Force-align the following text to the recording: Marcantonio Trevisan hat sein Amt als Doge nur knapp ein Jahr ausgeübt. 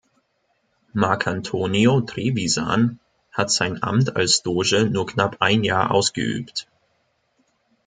Marcantonio 0.95 2.01
Trevisan 2.01 2.99
hat 3.31 3.51
sein 3.51 3.83
Amt 3.83 4.15
als 4.15 4.41
Doge 4.41 4.85
nur 4.91 5.05
knapp 5.05 5.37
ein 5.41 5.63
Jahr 5.63 5.91
ausgeübt. 5.91 6.67